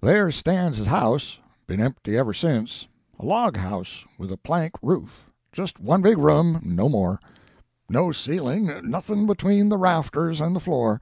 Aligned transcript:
There 0.00 0.30
stands 0.30 0.78
his 0.78 0.86
house 0.86 1.40
been 1.66 1.80
empty 1.80 2.16
ever 2.16 2.32
since; 2.32 2.86
a 3.18 3.24
log 3.26 3.56
house, 3.56 4.04
with 4.16 4.30
a 4.30 4.36
plank 4.36 4.74
roof 4.80 5.28
just 5.50 5.80
one 5.80 6.02
big 6.02 6.18
room, 6.18 6.54
and 6.62 6.76
no 6.76 6.88
more; 6.88 7.18
no 7.90 8.12
ceiling 8.12 8.70
nothing 8.88 9.26
between 9.26 9.70
the 9.70 9.76
rafters 9.78 10.40
and 10.40 10.54
the 10.54 10.60
floor. 10.60 11.00